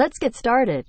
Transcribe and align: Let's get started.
Let's 0.00 0.18
get 0.18 0.34
started. 0.34 0.86